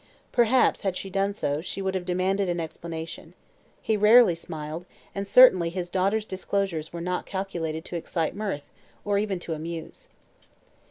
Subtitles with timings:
[0.31, 3.35] Perhaps, had she done so, she would have demanded an explanation.
[3.83, 8.71] He rarely smiled, and certainly his daughter's disclosures were not calculated to excite mirth,
[9.05, 10.07] or even to amuse.